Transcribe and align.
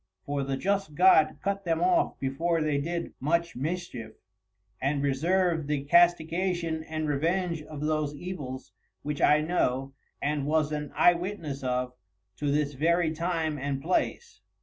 For 0.25 0.41
the 0.43 0.57
Just 0.57 0.95
God 0.95 1.37
cut 1.43 1.63
them 1.63 1.79
off 1.79 2.19
before 2.19 2.59
they 2.63 2.79
did 2.79 3.13
much 3.19 3.55
Mischief, 3.55 4.13
and 4.81 5.03
reserv'd 5.03 5.67
the 5.67 5.83
Castigation 5.83 6.83
and 6.85 7.07
Revenge 7.07 7.61
of 7.61 7.81
those 7.81 8.15
Evils 8.15 8.71
which 9.03 9.21
I 9.21 9.41
know, 9.41 9.93
and 10.19 10.47
was 10.47 10.71
an 10.71 10.91
Eye 10.95 11.13
Witness 11.13 11.63
of, 11.63 11.93
to 12.37 12.49
this 12.51 12.73
very 12.73 13.11
Time 13.11 13.59
and 13.59 13.79
Place. 13.79 14.41